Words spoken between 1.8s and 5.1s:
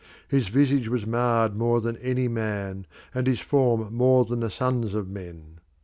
any man, and his form more than the sons of